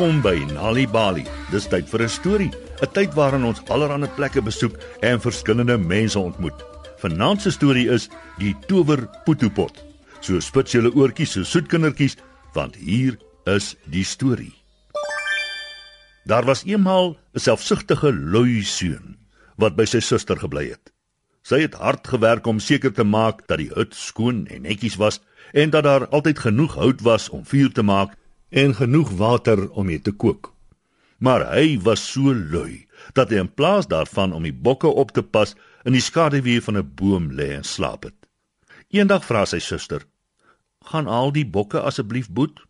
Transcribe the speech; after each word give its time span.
Welkom 0.00 0.22
by 0.24 0.38
Nali 0.54 0.86
Bali. 0.88 1.26
Dis 1.52 1.66
tyd 1.68 1.84
vir 1.92 2.02
'n 2.02 2.08
storie, 2.08 2.52
'n 2.80 2.88
tyd 2.96 3.12
waarin 3.12 3.44
ons 3.44 3.60
allerlei 3.68 4.08
plekke 4.08 4.40
besoek 4.40 4.72
en 5.02 5.20
verskillende 5.20 5.76
mense 5.76 6.18
ontmoet. 6.18 6.56
Vanaand 7.02 7.42
se 7.42 7.50
storie 7.50 7.86
is 7.90 8.08
die 8.38 8.54
tower 8.66 9.04
potopot. 9.26 9.84
So 10.20 10.40
spits 10.40 10.72
julle 10.72 10.90
oortjies 10.96 11.32
so 11.32 11.42
soet 11.44 11.68
kindertjies, 11.68 12.16
want 12.54 12.76
hier 12.76 13.18
is 13.44 13.76
die 13.84 14.04
storie. 14.04 14.54
Daar 16.24 16.46
was 16.46 16.64
eenmal 16.64 17.18
'n 17.34 17.38
selfsugtige 17.38 18.10
lui 18.10 18.62
seun 18.62 19.18
wat 19.58 19.76
by 19.76 19.84
sy 19.84 20.00
suster 20.00 20.36
gebly 20.36 20.70
het. 20.70 20.92
Sy 21.42 21.60
het 21.60 21.74
hard 21.74 22.08
gewerk 22.08 22.46
om 22.46 22.58
seker 22.58 22.92
te 22.92 23.04
maak 23.04 23.46
dat 23.48 23.58
die 23.58 23.70
hut 23.74 23.94
skoon 23.94 24.46
en 24.46 24.62
netjies 24.62 24.96
was 24.96 25.20
en 25.52 25.70
dat 25.70 25.84
daar 25.84 26.08
altyd 26.08 26.38
genoeg 26.38 26.74
hout 26.74 27.00
was 27.02 27.28
om 27.28 27.44
vuur 27.44 27.72
te 27.72 27.82
maak 27.82 28.16
en 28.50 28.74
genoeg 28.74 29.10
water 29.10 29.70
om 29.70 29.86
mee 29.86 30.00
te 30.02 30.12
kook. 30.12 30.52
Maar 31.18 31.46
hy 31.54 31.78
was 31.84 32.02
so 32.12 32.34
lui 32.34 32.86
dat 33.14 33.30
hy 33.30 33.40
in 33.42 33.52
plaas 33.54 33.88
daarvan 33.90 34.32
om 34.32 34.42
die 34.46 34.54
bokke 34.54 34.88
op 34.88 35.12
te 35.12 35.22
pas 35.22 35.54
in 35.84 35.94
die 35.94 36.04
skaduwee 36.04 36.60
van 36.60 36.76
'n 36.76 36.92
boom 36.94 37.30
lê 37.32 37.52
en 37.56 37.64
slaap 37.64 38.04
het. 38.04 38.16
Eendag 38.90 39.24
vra 39.24 39.44
sy 39.44 39.58
suster: 39.58 40.06
"Gaan 40.84 41.06
al 41.06 41.32
die 41.32 41.46
bokke 41.46 41.80
asseblief 41.80 42.28
boet?" 42.28 42.60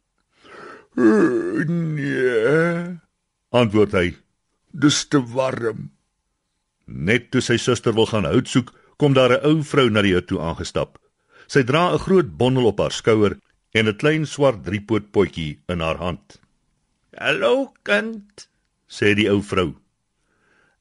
Nee, 1.67 2.99
antwoord 3.51 3.93
hy. 3.93 4.17
Dis 4.73 5.05
te 5.09 5.23
warm. 5.23 5.91
Net 6.87 7.31
toe 7.31 7.41
sy 7.41 7.57
suster 7.57 7.95
wil 7.95 8.07
gaan 8.07 8.25
hout 8.25 8.49
soek, 8.49 8.73
kom 8.97 9.15
daar 9.15 9.33
'n 9.33 9.45
ou 9.47 9.63
vrou 9.63 9.89
na 9.91 10.03
die 10.03 10.15
hut 10.15 10.27
toe 10.27 10.41
aangestap. 10.41 10.99
Sy 11.47 11.63
dra 11.63 11.93
'n 11.93 11.99
groot 11.99 12.37
bondel 12.37 12.67
op 12.67 12.79
haar 12.79 12.93
skouer 12.93 13.39
en 13.73 13.87
'n 13.89 13.97
klein 13.97 14.27
swart 14.27 14.65
driepoot 14.67 15.11
potjie 15.15 15.59
in 15.69 15.81
haar 15.81 15.99
hand. 16.05 16.41
"Hallo 17.17 17.73
kind," 17.83 18.49
sê 18.89 19.15
die 19.15 19.31
ou 19.31 19.43
vrou. 19.43 19.75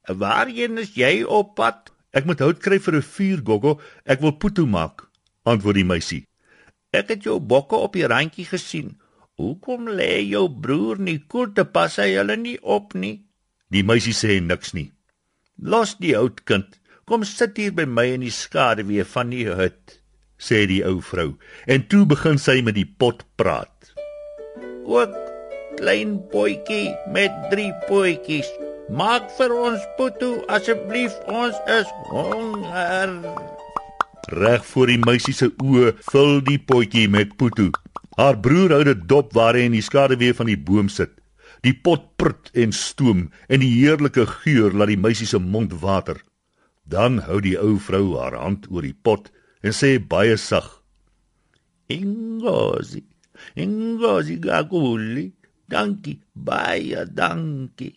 "Waarheen 0.08 0.78
is 0.78 0.96
jy 0.96 1.24
op 1.24 1.56
pad?" 1.56 1.92
"Ek 2.12 2.26
moet 2.26 2.40
hout 2.40 2.60
kry 2.60 2.80
vir 2.80 2.96
'n 2.96 3.02
vuur, 3.02 3.40
Gogo. 3.46 3.82
Ek 4.06 4.22
wil 4.22 4.32
putu 4.32 4.66
maak," 4.66 5.08
antwoord 5.46 5.76
die 5.76 5.84
meisie. 5.92 6.26
"Ek 6.92 7.10
het 7.10 7.24
jou 7.24 7.40
bokke 7.40 7.76
op 7.76 7.94
die 7.94 8.08
randjie 8.08 8.46
gesien. 8.46 9.00
Hoekom 9.38 9.88
lê 9.88 10.28
jou 10.28 10.50
broer 10.50 11.00
nie 11.00 11.20
koel 11.20 11.54
te 11.54 11.66
pas 11.66 11.96
hy 11.96 12.16
hulle 12.16 12.38
nie 12.38 12.58
op 12.62 12.94
nie?" 12.94 13.24
Die 13.70 13.84
meisie 13.84 14.14
sê 14.14 14.42
niks 14.42 14.74
nie. 14.74 14.92
"Los 15.62 15.96
die 15.96 16.16
hout, 16.16 16.46
kind. 16.46 16.80
Kom 17.06 17.24
sit 17.24 17.58
hier 17.58 17.72
by 17.72 17.86
my 17.86 18.06
in 18.06 18.22
die 18.22 18.32
skaduwee 18.32 19.04
van 19.04 19.30
die 19.30 19.46
hut." 19.46 19.99
Sê 20.40 20.64
die 20.72 20.82
ou 20.88 21.00
vrou 21.04 21.34
en 21.68 21.84
toe 21.92 22.06
begin 22.10 22.40
sy 22.42 22.62
met 22.66 22.78
die 22.80 22.88
pot 22.88 23.26
praat. 23.40 23.94
Ook 24.90 25.14
klein 25.80 26.18
boetjie 26.32 26.96
met 27.14 27.36
drie 27.52 27.72
potjies. 27.88 28.50
Maak 28.90 29.30
vir 29.38 29.54
ons 29.54 29.84
putu 30.00 30.32
asseblief, 30.50 31.14
ons 31.30 31.56
is 31.70 31.90
honger. 32.10 33.14
Reg 34.34 34.66
voor 34.66 34.90
die 34.90 35.00
meisie 35.04 35.36
se 35.36 35.52
oë 35.62 35.94
vul 36.10 36.40
die 36.48 36.58
potjie 36.72 37.06
met 37.12 37.36
putu. 37.38 37.70
Haar 38.18 38.40
broer 38.42 38.74
hou 38.76 38.84
dit 38.88 39.06
dop 39.08 39.32
waar 39.38 39.56
hy 39.56 39.68
in 39.70 39.78
die 39.78 39.86
skaduwee 39.86 40.36
van 40.36 40.50
die 40.50 40.58
boom 40.58 40.90
sit. 40.90 41.14
Die 41.64 41.76
pot 41.76 42.08
prut 42.20 42.50
en 42.58 42.74
stoom 42.76 43.28
en 43.48 43.64
die 43.64 43.72
heerlike 43.78 44.26
geur 44.42 44.76
laat 44.76 44.92
die 44.92 45.00
meisie 45.00 45.28
se 45.30 45.40
mond 45.40 45.76
water. 45.84 46.20
Dan 46.90 47.22
hou 47.28 47.40
die 47.46 47.58
ou 47.62 47.78
vrou 47.78 48.18
haar 48.18 48.38
hand 48.42 48.68
oor 48.74 48.86
die 48.86 48.96
pot 48.96 49.30
en 49.62 49.74
sê 49.76 50.00
baie 50.00 50.38
sag: 50.38 50.68
"Ingozi, 51.90 53.04
ingozi 53.56 54.40
gaguli. 54.40 55.34
Dankie, 55.68 56.20
baie 56.34 57.06
dankie." 57.06 57.96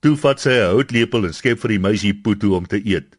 Toe 0.00 0.16
vat 0.16 0.40
sy 0.40 0.54
'n 0.56 0.72
houtlepel 0.72 1.26
en 1.26 1.32
skep 1.32 1.58
vir 1.60 1.68
die 1.68 1.84
meisie 1.86 2.14
putu 2.14 2.54
om 2.56 2.66
te 2.66 2.80
eet. 2.84 3.16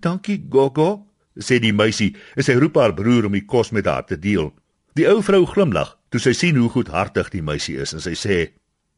"Dankie, 0.00 0.42
Gogo," 0.50 1.06
sê 1.38 1.60
die 1.60 1.72
meisie 1.72 2.16
en 2.36 2.42
sy 2.42 2.54
roep 2.54 2.76
haar 2.76 2.94
broer 2.94 3.26
om 3.26 3.32
die 3.32 3.46
kos 3.46 3.70
met 3.70 3.86
haar 3.86 4.06
te 4.06 4.18
deel. 4.18 4.52
Die 4.94 5.08
ou 5.08 5.22
vrou 5.22 5.46
glimlag 5.46 5.98
toe 6.10 6.20
sy 6.20 6.32
sien 6.32 6.56
hoe 6.56 6.68
goedhartig 6.68 7.30
die 7.30 7.42
meisie 7.42 7.76
is 7.76 7.92
en 7.92 8.00
sy 8.00 8.14
sê: 8.14 8.50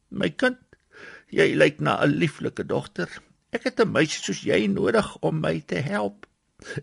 "My 0.09 0.29
kind, 0.29 0.57
jy 1.29 1.53
lyk 1.55 1.79
na 1.79 2.01
'n 2.01 2.19
lieflike 2.19 2.63
dogter. 2.65 3.09
Ek 3.51 3.63
het 3.63 3.79
'n 3.79 3.91
meisie 3.91 4.23
soos 4.23 4.41
jy 4.41 4.67
nodig 4.67 5.17
om 5.21 5.39
my 5.39 5.59
te 5.59 5.75
help." 5.75 6.25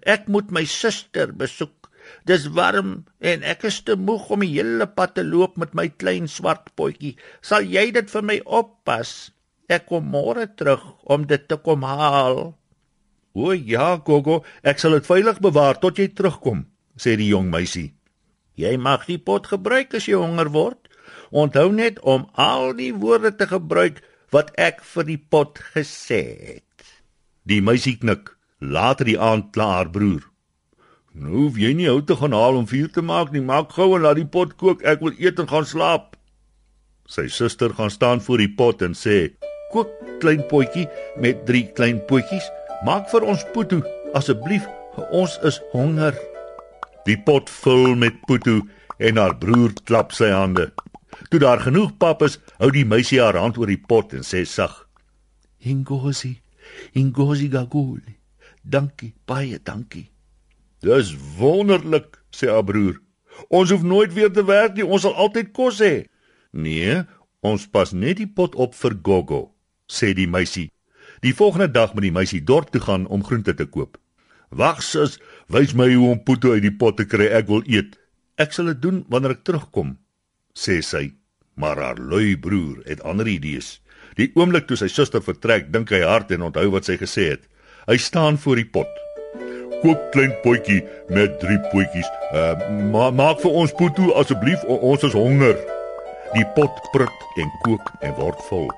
Ek 0.02 0.28
moet 0.28 0.50
my 0.54 0.64
suster 0.68 1.32
besoek. 1.32 1.90
Dis 2.26 2.46
warm 2.56 3.04
en 3.20 3.44
ek 3.46 3.66
is 3.68 3.80
te 3.86 3.96
moeg 3.96 4.30
om 4.34 4.44
die 4.44 4.54
hele 4.54 4.86
pad 4.88 5.14
te 5.18 5.24
loop 5.26 5.58
met 5.60 5.76
my 5.78 5.88
klein 6.02 6.28
swart 6.28 6.72
potjie. 6.78 7.16
Sal 7.44 7.66
jy 7.68 7.90
dit 7.94 8.10
vir 8.10 8.24
my 8.26 8.40
oppas? 8.46 9.30
Ek 9.70 9.86
kom 9.86 10.08
môre 10.10 10.48
terug 10.58 10.82
om 11.06 11.26
dit 11.30 11.44
te 11.46 11.60
kom 11.62 11.84
haal. 11.86 12.40
O 13.38 13.52
ja, 13.54 13.94
Gogo, 14.02 14.40
ek 14.66 14.82
sal 14.82 14.96
dit 14.98 15.06
veilig 15.06 15.38
bewaar 15.38 15.78
tot 15.78 16.00
jy 16.02 16.08
terugkom, 16.10 16.64
sê 16.98 17.14
die 17.20 17.30
jong 17.30 17.52
meisie. 17.52 17.92
Jy 18.58 18.74
mag 18.82 19.06
die 19.06 19.20
pot 19.22 19.46
gebruik 19.46 19.94
as 19.94 20.08
jy 20.10 20.18
honger 20.18 20.50
word. 20.50 20.90
Onthou 21.30 21.70
net 21.70 22.00
om 22.02 22.26
al 22.34 22.74
die 22.74 22.90
woorde 22.90 23.30
te 23.38 23.46
gebruik 23.46 24.02
wat 24.34 24.50
ek 24.58 24.82
vir 24.82 25.06
die 25.06 25.20
pot 25.20 25.62
gesê 25.74 26.22
het. 26.50 26.90
Die 27.46 27.62
meisie 27.62 27.96
knik. 28.02 28.34
Later 28.60 29.08
die 29.08 29.18
aand 29.18 29.52
kla 29.56 29.66
haar 29.74 29.90
broer. 29.90 30.26
Nou 31.16 31.46
hoef 31.46 31.56
jy 31.58 31.72
nie 31.74 31.88
hout 31.88 32.06
te 32.06 32.14
gaan 32.20 32.34
haal 32.36 32.58
om 32.60 32.66
vuur 32.68 32.90
te 32.92 33.02
maak 33.02 33.32
nie, 33.32 33.40
maak 33.40 33.72
gou 33.72 33.94
en 33.96 34.04
laat 34.04 34.18
die 34.20 34.28
pot 34.28 34.52
kook, 34.60 34.84
ek 34.84 35.00
wil 35.00 35.16
eet 35.16 35.40
en 35.40 35.48
gaan 35.48 35.64
slaap. 35.66 36.12
Sy 37.08 37.24
suster 37.32 37.72
gaan 37.74 37.90
staan 37.90 38.20
voor 38.20 38.38
die 38.38 38.52
pot 38.58 38.82
en 38.82 38.92
sê: 38.94 39.32
"Kook 39.72 39.88
klein 40.20 40.44
potjie 40.52 40.86
met 41.16 41.46
drie 41.46 41.64
klein 41.72 42.04
potjies, 42.06 42.46
maak 42.84 43.08
vir 43.10 43.24
ons 43.24 43.46
putu 43.54 43.80
asseblief, 44.14 44.68
ons 45.10 45.38
is 45.42 45.60
honger." 45.72 46.14
Die 47.06 47.16
pot 47.16 47.50
vul 47.50 47.96
met 47.96 48.20
putu 48.28 48.60
en 48.98 49.16
haar 49.16 49.34
broer 49.38 49.72
klap 49.84 50.12
sy 50.12 50.30
hande. 50.30 50.70
Toe 51.30 51.40
daar 51.40 51.60
genoeg 51.60 51.96
pap 51.98 52.22
is, 52.22 52.38
hou 52.58 52.70
die 52.70 52.84
meisie 52.84 53.20
haar 53.22 53.40
hand 53.40 53.58
oor 53.58 53.66
die 53.66 53.80
pot 53.88 54.12
en 54.12 54.22
sê 54.22 54.44
sag: 54.44 54.86
"Ingozi, 55.64 56.40
ingozi 56.92 57.48
gaguli." 57.48 58.19
Dankie, 58.62 59.14
baie 59.26 59.58
dankie. 59.62 60.10
Dis 60.84 61.12
wonderlik, 61.38 62.20
sê 62.32 62.48
haar 62.48 62.64
broer. 62.64 63.00
Ons 63.48 63.70
hoef 63.72 63.82
nooit 63.82 64.12
weer 64.12 64.32
te 64.32 64.44
werk 64.44 64.76
nie, 64.76 64.84
ons 64.84 65.04
sal 65.06 65.16
altyd 65.16 65.52
kos 65.56 65.80
hê. 65.84 66.06
Nee, 66.52 67.00
ons 67.46 67.66
pas 67.72 67.92
net 67.92 68.20
die 68.20 68.28
pot 68.28 68.54
op 68.54 68.74
vir 68.76 68.96
Gogo, 69.06 69.40
sê 69.88 70.12
die 70.16 70.28
meisie. 70.28 70.68
Die 71.24 71.34
volgende 71.36 71.68
dag 71.68 71.94
moet 71.94 72.08
die 72.08 72.16
meisie 72.16 72.40
dorp 72.44 72.70
toe 72.72 72.80
gaan 72.84 73.06
om 73.06 73.24
groente 73.24 73.54
te 73.54 73.66
koop. 73.68 73.98
Wag 74.50 74.80
sus, 74.82 75.18
wys 75.52 75.74
my 75.76 75.86
hoe 75.92 76.14
om 76.14 76.22
pote 76.24 76.50
uit 76.56 76.64
die 76.64 76.74
pot 76.74 76.96
te 76.98 77.06
kry, 77.06 77.28
ek 77.28 77.48
wil 77.52 77.62
eet. 77.68 77.96
Ek 78.40 78.56
sal 78.56 78.72
dit 78.72 78.80
doen 78.82 79.04
wanneer 79.12 79.36
ek 79.36 79.44
terugkom, 79.46 79.94
sê 80.56 80.80
sy. 80.82 81.10
Maar 81.60 81.80
haar 81.84 82.00
lui 82.00 82.36
broer 82.40 82.80
het 82.88 83.04
ander 83.04 83.28
idees. 83.28 83.78
Die 84.16 84.30
oomblik 84.34 84.66
toe 84.66 84.78
sy 84.80 84.88
suster 84.88 85.22
vertrek, 85.22 85.68
dink 85.72 85.92
hy 85.92 86.00
hard 86.08 86.32
en 86.34 86.48
onthou 86.48 86.70
wat 86.72 86.88
sy 86.88 86.96
gesê 87.00 87.28
het. 87.34 87.44
Hy 87.88 87.96
staan 87.96 88.38
voor 88.38 88.60
die 88.60 88.68
pot. 88.68 88.88
Kook 89.80 90.00
klein 90.12 90.34
potjie 90.42 90.82
met 91.08 91.38
drie 91.40 91.58
potjies. 91.72 92.08
Uh, 92.36 92.52
ma 92.92 93.08
maak 93.10 93.40
vir 93.40 93.54
ons 93.62 93.72
putu 93.78 94.10
asseblief, 94.20 94.64
ons 94.68 95.06
is 95.08 95.16
honger. 95.16 95.56
Die 96.34 96.44
pot 96.56 96.82
prut 96.92 97.24
en 97.40 97.48
kook 97.64 97.88
en 98.04 98.12
word 98.18 98.42
vol. 98.50 98.68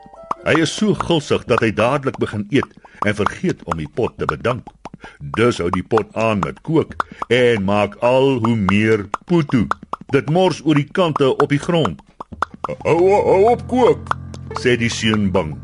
Hy 0.46 0.54
is 0.62 0.74
so 0.74 0.94
gulsig 0.98 1.42
dat 1.50 1.62
hy 1.62 1.72
dadelik 1.74 2.16
begin 2.22 2.46
eet 2.54 2.78
en 3.06 3.18
vergeet 3.18 3.60
om 3.70 3.78
die 3.78 3.90
pot 3.90 4.14
te 4.18 4.28
bedank. 4.30 4.70
Dus 5.34 5.58
hou 5.58 5.68
die 5.74 5.82
pot 5.82 6.06
aan 6.18 6.42
met 6.46 6.60
kook 6.66 6.94
en 7.34 7.66
maak 7.66 7.98
al 8.06 8.38
hoe 8.44 8.56
meer 8.56 9.08
putu. 9.26 9.66
Dit 10.14 10.30
mors 10.30 10.62
oor 10.62 10.78
die 10.78 10.86
kante 10.86 11.32
op 11.34 11.50
die 11.50 11.62
grond. 11.62 11.98
Hou 12.86 12.98
hou 13.10 13.40
op 13.50 13.66
kook, 13.70 14.14
sê 14.62 14.76
die 14.78 14.90
seun 14.92 15.30
bang. 15.34 15.56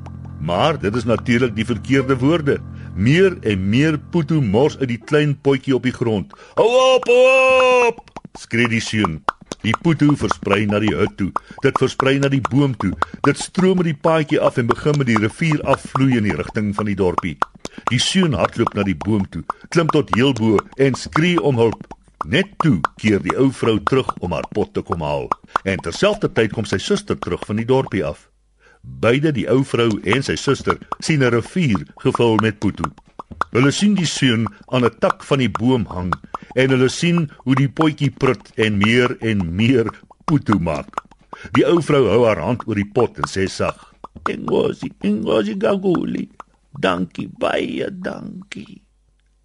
Maar 0.43 0.79
dit 0.83 0.95
is 0.95 1.07
natuurlik 1.07 1.55
die 1.55 1.67
verkeerde 1.67 2.19
woorde. 2.19 2.59
Meer 2.99 3.37
en 3.47 3.69
meer 3.71 3.95
putu 4.11 4.41
mors 4.43 4.75
uit 4.81 4.89
die 4.91 4.99
klein 4.99 5.37
potjie 5.47 5.77
op 5.77 5.85
die 5.87 5.95
grond. 5.95 6.33
Hou 6.59 6.67
op, 6.97 7.05
op! 7.09 8.01
skree 8.35 8.67
die 8.73 8.81
seun. 8.83 9.21
Die 9.63 9.75
putu 9.85 10.09
versprei 10.19 10.65
na 10.67 10.81
die 10.83 10.91
hut 10.95 11.15
toe. 11.21 11.29
Dit 11.63 11.79
versprei 11.79 12.17
na 12.19 12.31
die 12.33 12.43
boom 12.51 12.75
toe. 12.83 12.91
Dit 13.27 13.39
stroom 13.39 13.79
met 13.79 13.87
die 13.93 14.01
paadjie 14.07 14.41
af 14.43 14.59
en 14.59 14.67
begin 14.67 14.99
met 14.99 15.07
die 15.13 15.19
rivier 15.23 15.63
afvloei 15.63 16.17
in 16.19 16.27
die 16.27 16.35
rigting 16.35 16.73
van 16.75 16.91
die 16.91 16.97
dorpie. 16.99 17.37
Die 17.93 18.01
seun 18.03 18.35
hardloop 18.35 18.75
na 18.75 18.83
die 18.87 18.99
boom 18.99 19.29
toe, 19.31 19.45
klim 19.71 19.91
tot 19.95 20.11
heel 20.17 20.35
bo 20.35 20.59
en 20.83 20.99
skree 20.99 21.39
om 21.39 21.61
hulp. 21.63 21.87
Net 22.27 22.51
toe 22.65 22.81
keer 22.99 23.23
die 23.23 23.37
ou 23.39 23.53
vrou 23.55 23.77
terug 23.87 24.11
om 24.19 24.35
haar 24.35 24.51
pot 24.51 24.75
te 24.75 24.83
kom 24.83 25.07
haal. 25.07 25.31
En 25.63 25.79
terselfdertyd 25.87 26.57
kom 26.57 26.67
sy 26.67 26.81
suster 26.83 27.19
terug 27.19 27.47
van 27.47 27.63
die 27.63 27.69
dorpie 27.69 28.03
af. 28.03 28.27
Beide 28.97 29.33
die 29.37 29.47
ou 29.53 29.61
vrou 29.69 29.91
en 30.09 30.25
sy 30.25 30.35
suster 30.41 30.79
sien 31.05 31.23
'n 31.23 31.31
rivier 31.31 31.85
gevul 32.03 32.37
met 32.43 32.59
putu. 32.59 32.89
Hulle 33.53 33.71
sien 33.73 33.95
die 33.95 34.09
seun 34.09 34.49
aan 34.73 34.85
'n 34.85 34.99
tak 34.99 35.23
van 35.29 35.39
die 35.39 35.53
boom 35.61 35.85
hang 35.87 36.13
en 36.55 36.71
hulle 36.71 36.89
sien 36.89 37.29
hoe 37.45 37.55
die 37.55 37.69
potjie 37.69 38.11
prut 38.11 38.51
en 38.57 38.79
meer 38.79 39.17
en 39.21 39.55
meer 39.57 39.87
putu 40.25 40.59
maak. 40.59 40.91
Die 41.53 41.67
ou 41.67 41.83
vrou 41.83 42.09
hou 42.09 42.25
haar 42.27 42.41
hand 42.43 42.65
oor 42.67 42.75
die 42.75 42.91
pot 42.95 43.19
en 43.19 43.29
sê 43.29 43.47
sag: 43.49 43.95
"Engosi, 44.25 44.91
engosi 45.01 45.55
gaguli. 45.59 46.29
Dankie 46.81 47.29
baie, 47.39 47.87
dankie." 47.91 48.83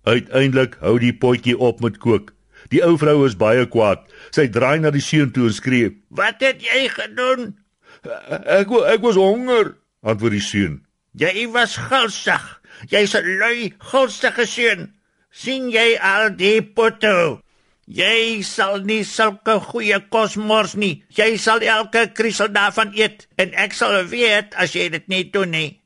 Uiteindelik 0.04 0.78
hou 0.80 1.00
die 1.00 1.14
potjie 1.14 1.58
op 1.58 1.80
met 1.82 1.98
kook. 1.98 2.34
Die 2.70 2.84
ou 2.84 2.98
vrou 2.98 3.26
is 3.26 3.36
baie 3.36 3.66
kwaad. 3.68 4.00
Sy 4.32 4.48
draai 4.48 4.80
na 4.80 4.92
die 4.92 5.02
seun 5.02 5.32
toe 5.32 5.48
en 5.48 5.54
skree: 5.54 5.98
"Wat 6.10 6.40
het 6.40 6.62
jy 6.62 6.88
gedoen?" 6.90 7.63
"Ek 8.04 8.68
ek 8.72 9.02
was 9.02 9.16
honger," 9.16 9.78
antwoord 10.04 10.32
die 10.32 10.42
seun. 10.42 10.86
"Jy 11.14 11.48
was 11.52 11.78
gulsig. 11.78 12.62
Jy's 12.90 13.16
'n 13.16 13.38
lui, 13.40 13.74
gulsige 13.78 14.46
seun. 14.46 14.94
sien 15.32 15.70
jy 15.70 15.98
al 16.00 16.36
die 16.36 16.62
potte?" 16.62 17.44
Jy 17.86 18.44
sal 18.48 18.80
nie 18.88 19.04
sulke 19.04 19.58
goeie 19.60 20.00
kos 20.10 20.38
mors 20.40 20.76
nie. 20.76 21.04
Jy 21.12 21.36
sal 21.38 21.60
elke 21.60 22.14
krisel 22.16 22.48
daarvan 22.48 22.94
eet 22.96 23.28
en 23.38 23.52
ek 23.60 23.74
sal 23.76 24.06
weet 24.08 24.56
as 24.56 24.72
jy 24.76 24.88
dit 24.90 25.08
nie 25.10 25.24
doen 25.32 25.52
nie. 25.52 25.82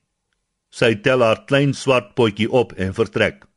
Sy 0.70 0.94
tel 1.02 1.24
haar 1.26 1.46
klein 1.50 1.74
swart 1.74 2.14
potjie 2.14 2.50
op 2.52 2.76
en 2.78 2.94
vertrek. 2.94 3.48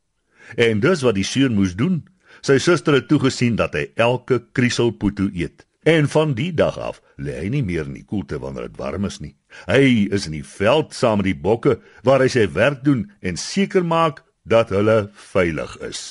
En 0.57 0.81
dis 0.81 1.03
wat 1.05 1.19
die 1.19 1.27
seun 1.27 1.55
moes 1.55 1.77
doen. 1.77 2.01
Sy 2.41 2.57
suster 2.59 2.97
het 2.97 3.11
toegesien 3.11 3.59
dat 3.61 3.75
hy 3.77 3.91
elke 4.01 4.41
krisel 4.57 4.95
poeto 4.97 5.29
eet. 5.35 5.67
En 5.85 6.09
van 6.09 6.33
die 6.35 6.53
dag 6.57 6.79
af 6.79 7.03
lê 7.21 7.37
hy 7.43 7.49
nie 7.53 7.63
meer 7.63 7.87
in 7.89 7.99
die 7.99 8.07
koelte 8.07 8.41
wanneer 8.41 8.69
dit 8.69 8.81
warm 8.81 9.05
is 9.09 9.21
nie. 9.21 9.35
Hy 9.69 10.09
is 10.11 10.27
in 10.27 10.37
die 10.39 10.47
veld 10.47 10.95
saam 10.97 11.21
met 11.21 11.29
die 11.29 11.37
bokke 11.37 11.79
waar 12.07 12.25
hy 12.25 12.29
sy 12.33 12.47
werk 12.57 12.85
doen 12.87 13.07
en 13.21 13.37
seker 13.37 13.85
maak 13.85 14.25
dat 14.49 14.73
hulle 14.75 15.11
veilig 15.33 15.77
is. 15.87 16.03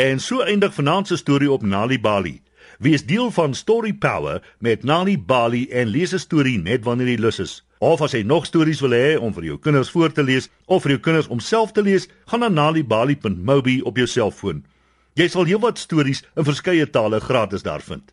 En 0.00 0.20
so 0.20 0.40
eindig 0.40 0.72
vanaand 0.74 1.10
se 1.10 1.16
storie 1.20 1.50
op 1.52 1.62
Nali 1.62 2.00
Bali. 2.00 2.40
Wees 2.80 3.04
deel 3.04 3.28
van 3.30 3.54
Story 3.54 3.92
Power 3.92 4.40
met 4.58 4.84
Nali 4.88 5.18
Bali 5.18 5.66
en 5.68 5.90
lees 5.92 6.14
'n 6.14 6.18
storie 6.18 6.58
net 6.58 6.84
wanneer 6.84 7.08
jy 7.08 7.20
lus 7.20 7.38
is. 7.38 7.64
Of 7.78 8.00
as 8.00 8.12
jy 8.12 8.22
nog 8.22 8.46
stories 8.46 8.80
wil 8.80 8.90
hê 8.90 9.18
om 9.18 9.32
vir 9.34 9.44
jou 9.44 9.58
kinders 9.58 9.90
voor 9.90 10.12
te 10.12 10.22
lees 10.22 10.48
of 10.66 10.82
vir 10.82 10.90
jou 10.90 11.00
kinders 11.00 11.28
om 11.28 11.40
self 11.40 11.72
te 11.72 11.82
lees, 11.82 12.08
gaan 12.26 12.40
na 12.40 12.48
nalibali.mobi 12.48 13.80
op 13.82 13.96
jou 13.96 14.06
selfoon. 14.06 14.64
Jy 15.14 15.28
sal 15.28 15.44
heelwat 15.44 15.78
stories 15.78 16.22
in 16.36 16.44
verskeie 16.44 16.90
tale 16.90 17.20
gratis 17.20 17.62
daar 17.62 17.80
vind. 17.80 18.12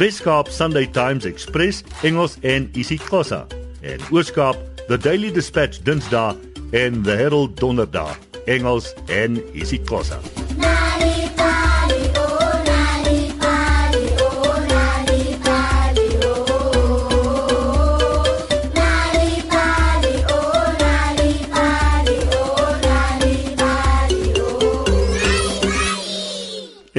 Weskaap 0.00 0.48
Sunday 0.48 0.86
Times 0.86 1.26
Express 1.26 1.84
Engels 2.02 2.38
en 2.40 2.70
isiXhosa. 2.72 3.46
En 3.80 4.00
Ooskaap 4.10 4.56
The 4.88 4.96
Daily 4.96 5.30
Dispatch 5.32 5.82
Dinsdae 5.84 6.36
en 6.70 7.02
The 7.02 7.10
Herald 7.10 7.60
Donderdae 7.60 8.16
Engels 8.46 8.94
en 9.06 9.42
isiXhosa. 9.52 10.39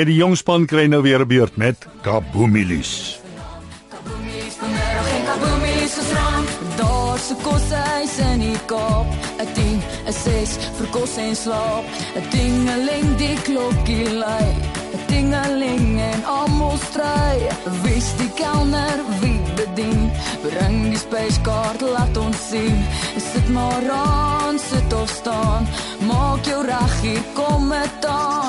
En 0.01 0.07
die 0.09 0.17
jong 0.17 0.33
span 0.33 0.63
kry 0.65 0.87
nou 0.89 1.03
weer 1.05 1.21
'n 1.21 1.27
beurt 1.27 1.55
met 1.61 1.77
Kaboomilis. 2.01 3.19
Kaboomilis 3.93 4.55
vanmiddag 4.61 5.09
en 5.15 5.23
Kaboomilis 5.29 5.93
is 6.01 6.11
rond. 6.17 6.49
Daar 6.77 7.19
se 7.19 7.35
kos 7.41 7.67
hy's 7.69 8.17
in 8.17 8.39
die 8.39 8.59
kop. 8.65 9.07
'n 9.37 9.47
10, 9.53 9.81
'n 10.07 10.13
6 10.13 10.49
vir 10.77 10.87
kos 10.89 11.17
en 11.17 11.35
slaap. 11.35 11.85
'n 12.15 12.23
Dingeling 12.31 13.09
die 13.17 13.37
klokkie 13.45 14.09
lui. 14.23 14.49
'n 14.93 15.01
Dingeling 15.07 15.99
en 16.11 16.25
almal 16.25 16.77
stry. 16.89 17.37
Wys 17.83 18.07
die 18.17 18.31
kelner 18.41 18.97
wie 19.21 19.41
bedien. 19.55 20.11
Bring 20.41 20.89
die 20.89 21.01
spyskaart 21.05 21.81
laat 21.81 22.17
ons 22.17 22.49
sien. 22.49 22.77
Sit 23.31 23.47
maar 23.49 23.85
aan, 23.89 24.59
sit 24.59 24.93
of 24.93 25.09
staan. 25.09 25.67
Maak 26.07 26.45
jou 26.45 26.65
reg 26.65 27.01
hier 27.01 27.23
kom 27.33 27.67
met 27.67 28.05
aan. 28.05 28.40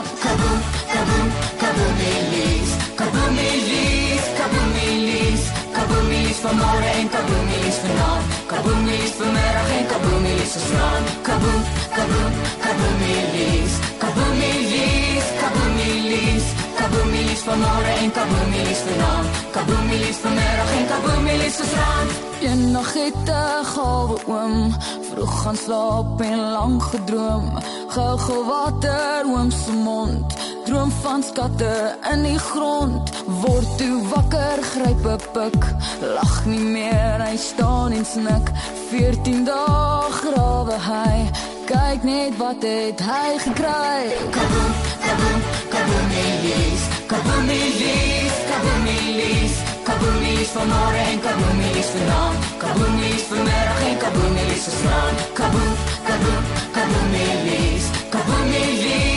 Kaboom 2.02 2.18
kaboom, 2.34 2.70
kaboom 2.98 3.32
milis, 3.34 3.34
kaboom 3.34 3.34
milis, 3.36 4.24
kaboom 4.38 4.70
milis, 4.74 5.42
kaboom 5.72 6.06
milis 6.10 6.38
van 6.42 6.56
môre 6.58 6.90
en 6.98 7.08
kaboom 7.14 7.44
milis 7.46 7.78
vanaand, 7.82 8.24
kaboom 8.50 8.80
milis 8.86 9.14
vanmiddag 9.18 9.70
en 9.76 9.86
kaboom 9.92 10.22
milis 10.22 10.54
vanaand, 10.66 11.06
kaboom, 11.28 11.62
kaboom, 11.96 12.32
kaboom 12.64 12.96
milis, 13.02 13.74
kaboom 14.02 14.34
milis, 14.40 15.26
kaboom 15.42 15.72
milis, 15.78 16.46
kaboom 16.80 17.08
milis 17.14 17.42
van 17.46 17.58
môre 17.62 17.94
en 18.02 18.10
kaboom 18.18 18.48
milis 18.50 18.82
vanaand, 18.88 19.40
kaboom 19.54 19.86
milis 19.92 20.18
vanmiddag 20.24 20.72
en 20.78 20.86
kaboom 20.92 21.22
milis 21.28 21.60
vanaand. 21.62 22.10
Een 22.42 22.70
nag 22.70 22.92
het 22.98 23.28
'n 23.30 23.64
gawe 23.74 24.16
oom 24.26 24.56
vroeg 25.08 25.34
gaan 25.42 25.56
slaap 25.56 26.20
en 26.20 26.40
lank 26.56 26.82
gedroom, 26.82 27.46
gou 27.94 28.18
gou 28.18 28.42
water 28.50 29.22
oom 29.26 29.50
se 29.50 29.72
mond 29.72 30.51
droom 30.72 30.90
van 30.90 31.22
skatte 31.22 31.96
in 32.12 32.22
die 32.22 32.38
grond. 32.38 33.10
Word 33.42 33.68
toe 33.78 33.96
wakker 34.08 34.58
gryp 34.72 35.04
'n 35.06 35.20
pik. 35.34 35.60
Lag 36.16 36.34
nie 36.44 36.64
meer 36.76 37.18
hy 37.26 37.36
staan 37.36 37.92
en 37.92 38.06
snik. 38.14 38.46
14 38.90 39.44
dae 39.44 40.10
grawe 40.20 40.76
hy. 40.90 41.16
Kyk 41.72 42.00
net 42.02 42.32
wat 42.42 42.62
het 42.62 43.00
hy 43.10 43.28
gekry. 43.44 44.00
Kaboom 44.36 44.72
kaboom 45.06 45.40
kaboom 45.74 46.06
melis 46.14 46.82
kaboom 47.12 47.44
melis 47.50 48.34
kaboom 48.50 48.80
melis 48.88 49.54
kaboom 49.88 50.16
melis 50.24 50.50
van 50.56 50.68
môre 50.72 51.02
en 51.12 51.20
kaboom 51.26 51.56
melis 51.62 51.90
vanaand 51.94 52.36
kaboom 52.62 52.92
melis 53.00 53.24
vanmiddag 53.30 53.80
en 53.88 53.96
kaboom 54.04 54.32
melis 54.38 54.64
vanaand 54.80 55.16
kaboom 55.38 55.72
kaboom 56.08 56.44
kaboom 56.44 56.44
kaboom 56.76 57.08
melis 57.16 57.84
kaboom 58.14 58.46
melis 58.52 59.11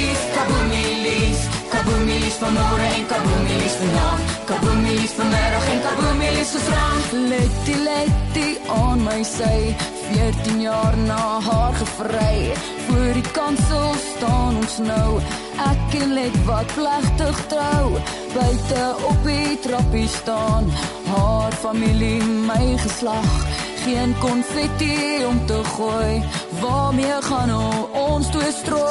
Kaboomies 2.05 2.35
van 2.38 2.53
môre 2.53 2.88
en 2.95 3.05
kaboomies 3.09 3.75
vanaand. 3.81 4.33
Kaboomies 4.45 5.13
vanmiddag 5.17 5.69
en 5.74 5.79
kaboomies 5.85 6.51
gisterand. 6.51 7.07
Letty 7.31 7.77
letty 7.81 8.50
on 8.69 9.01
my 9.01 9.24
sy. 9.25 9.74
14 10.12 10.62
jaar 10.62 10.97
na 11.07 11.17
haar 11.47 11.74
gevry. 11.74 12.53
Voor 12.85 13.09
die 13.17 13.25
kansel 13.33 13.97
staan 14.03 14.62
ons 14.62 14.77
nou. 14.85 15.17
Ek 15.65 15.97
en 16.03 16.13
let 16.13 16.38
wat 16.45 16.69
plegtig 16.77 17.41
trou. 17.55 17.97
Buite 18.38 18.85
op 19.09 19.25
die 19.25 19.59
trappie 19.65 20.07
staan. 20.07 20.69
Haar 21.09 21.57
familie 21.57 22.21
my 22.21 22.77
geslag. 22.85 23.33
Geen 23.81 24.13
konfetti 24.21 25.25
om 25.25 25.41
te 25.50 25.63
gooi. 25.74 26.21
Waarmee 26.62 27.17
gaan 27.31 27.57
ons 28.05 28.29
toe 28.29 28.51
strooi? 28.62 28.84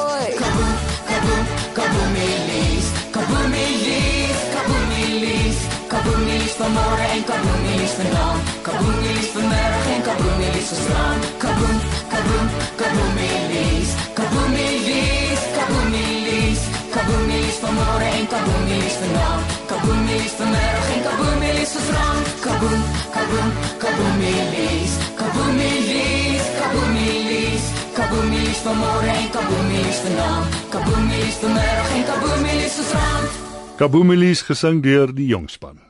Kaboomilis 6.65 6.73
van 6.73 6.73
môre 6.73 7.05
en 7.15 7.23
kaboomilis 7.23 7.93
vanaand. 7.97 8.41
Kaboomilis 8.63 9.29
vanmiddag 9.33 9.85
en 9.93 10.01
kaboomilis 10.07 10.69
gisteraan. 10.69 11.19
Kaboom, 11.37 11.77
kaboom, 12.09 12.47
kaboomilis, 12.79 13.89
kaboomilis, 14.17 15.41
kaboomilis, 15.57 16.61
kaboomilis 16.95 17.57
van 17.61 17.73
môre 17.77 18.09
en 18.19 18.27
kaboomilis 18.33 18.97
vanaand. 19.01 19.43
Kaboomilis 19.69 20.33
vanmiddag 20.39 20.89
en 20.95 21.01
kaboomilis 21.07 21.71
gisteraan. 21.75 22.21
Kaboom, 22.45 22.81
kaboom, 23.13 23.49
kaboomilis, 23.83 24.93
kaboomilis, 25.21 26.43
kaboomilis. 26.59 27.63
Kaboomies 27.95 28.59
van 28.65 28.77
môre 28.77 29.13
en 29.21 29.29
kaboomies 29.37 29.97
vanaand. 30.03 30.61
Kaboomies 30.73 31.41
vanmiddag 31.41 31.89
en 31.95 32.05
kaboomies 32.11 32.77
gisterand. 32.81 33.41
Kaboomies 33.75 34.41
gesing 34.41 34.81
deur 34.83 35.13
die 35.13 35.27
jongspan. 35.27 35.84